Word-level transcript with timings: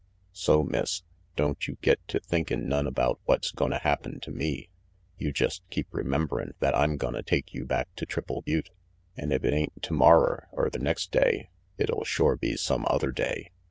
So, 0.33 0.63
Miss, 0.63 1.03
don't 1.35 1.67
you 1.67 1.77
get 1.83 1.99
to 2.07 2.19
thinkin' 2.19 2.67
none 2.67 2.87
about 2.87 3.19
what's 3.25 3.51
gonna 3.51 3.77
happen 3.77 4.19
to 4.21 4.31
me. 4.31 4.69
You 5.19 5.31
jest 5.31 5.61
keep 5.69 5.85
rememberin' 5.93 6.55
that 6.59 6.75
I'm 6.75 6.97
gonna 6.97 7.21
take 7.21 7.53
you 7.53 7.65
back 7.65 7.87
to 7.97 8.07
Triple 8.07 8.41
Butte, 8.41 8.71
an' 9.15 9.31
if 9.31 9.45
it 9.45 9.53
ain't 9.53 9.83
tomorrer 9.83 10.47
er 10.57 10.71
the 10.71 10.79
next 10.79 11.11
day, 11.11 11.49
it'll 11.77 12.03
shore 12.03 12.35
be 12.35 12.57
some 12.57 12.83
other 12.89 13.11
day. 13.11 13.51